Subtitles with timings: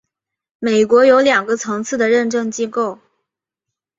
[0.57, 2.97] 美国有两个层次的认证机构。